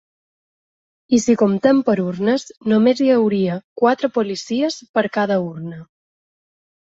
[1.15, 5.81] I si comptem per urnes, només hi hauria quatre policies per cada urna.